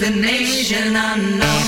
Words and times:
destination 0.00 0.96
unknown. 0.96 1.59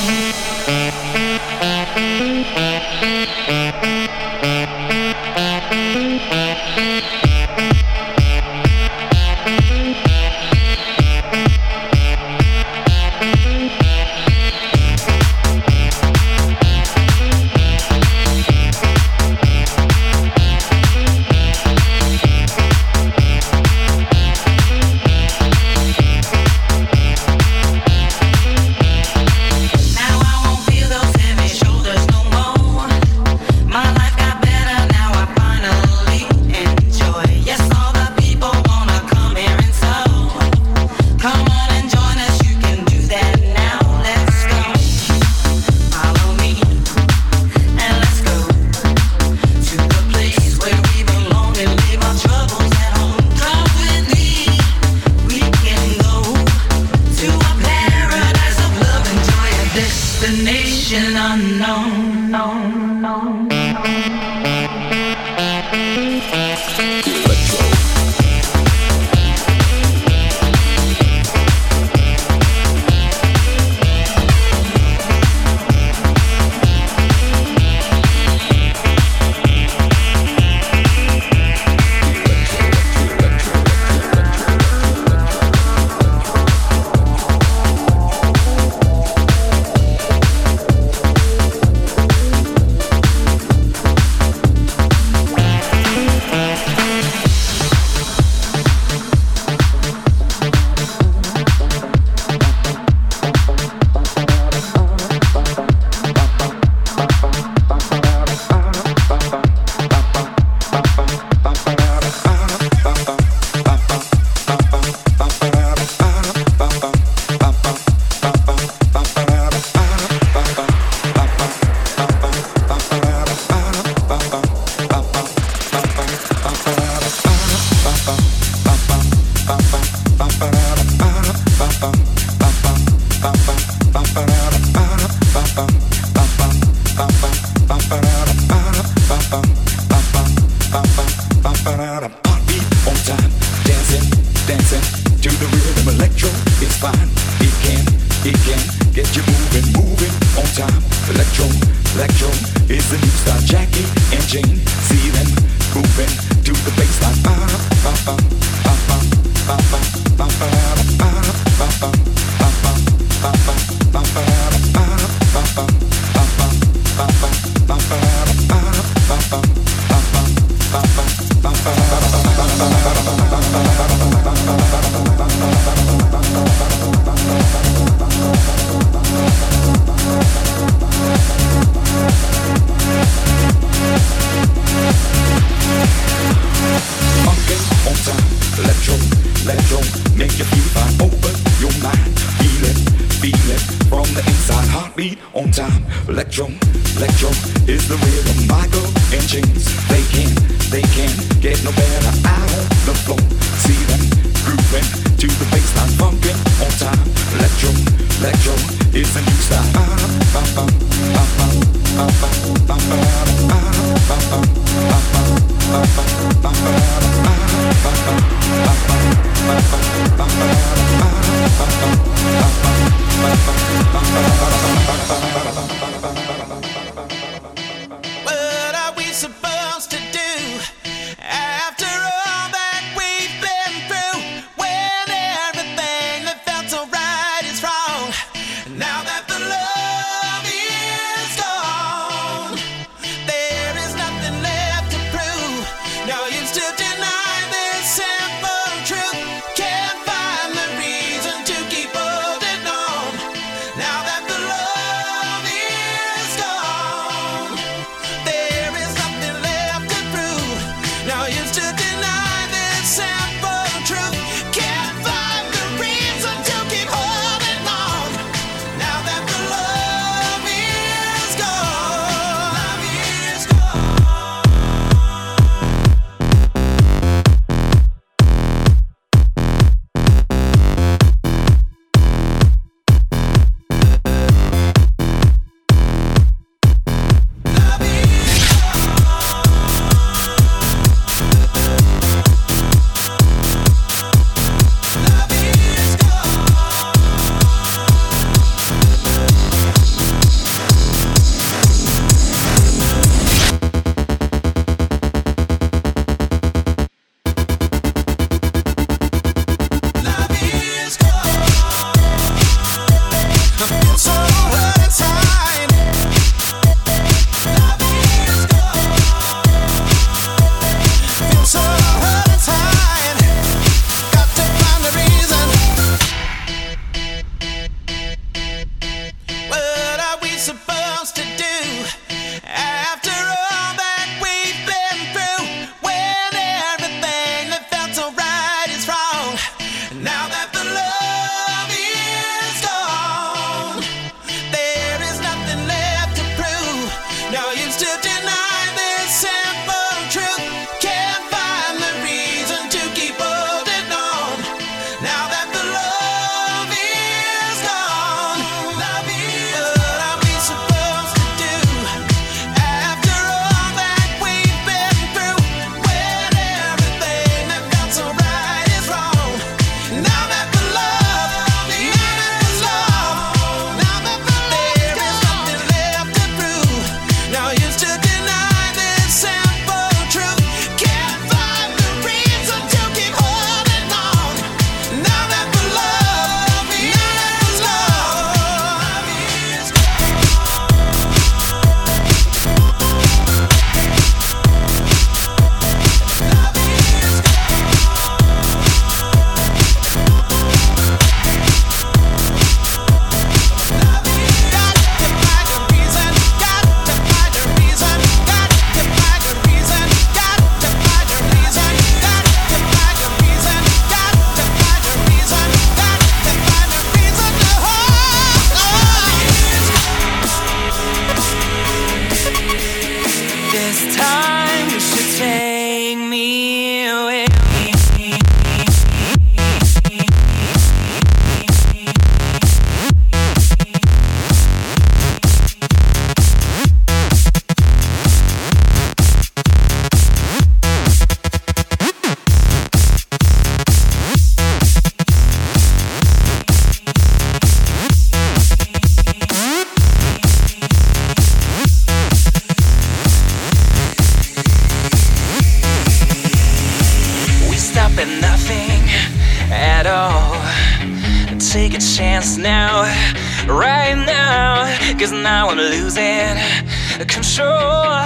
control. 467.04 468.04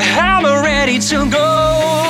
I'm 0.00 0.44
ready 0.62 0.98
to 0.98 1.30
go. 1.30 2.07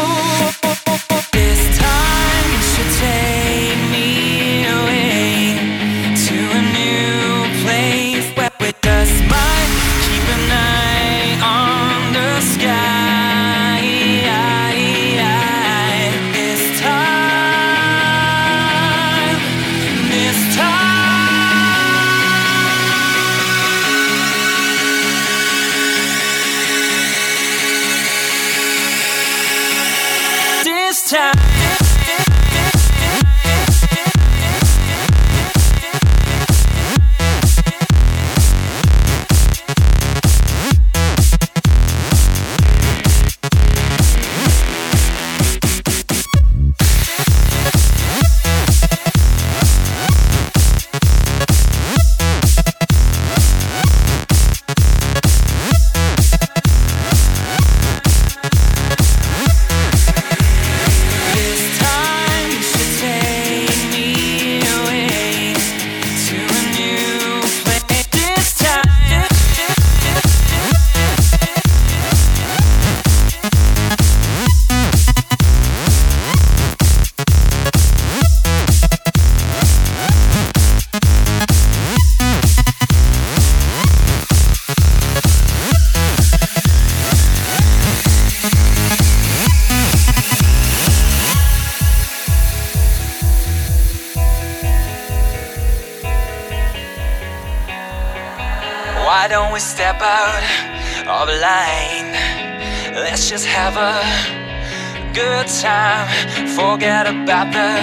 got 107.38 107.52
the 107.52 107.77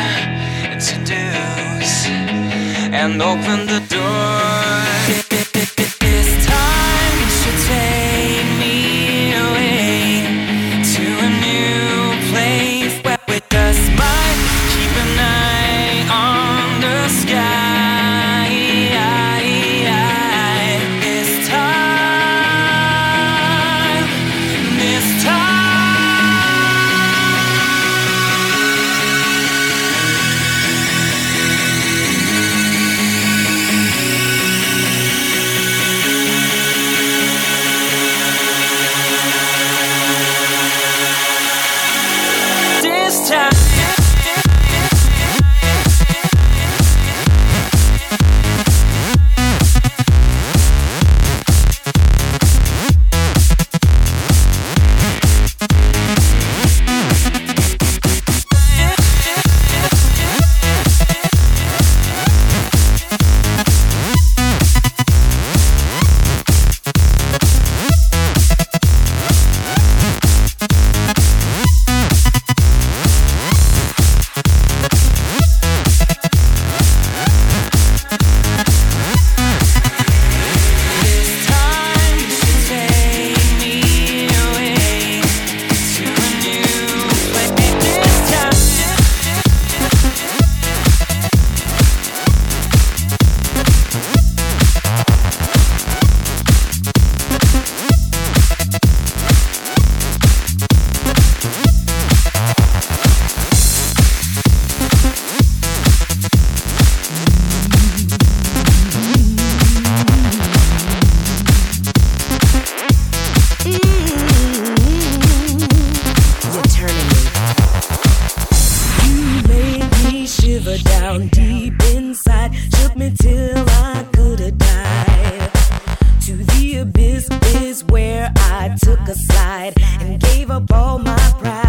took 128.86 129.00
a 129.08 129.16
slide 129.16 129.74
and 130.00 130.22
gave 130.22 130.52
up 130.52 130.72
all 130.72 131.00
my 131.00 131.18
pride. 131.40 131.65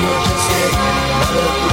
Emergency, 0.00 0.54
another 1.34 1.69